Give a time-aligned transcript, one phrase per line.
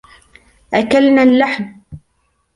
[0.73, 1.75] أكلنا اللحم.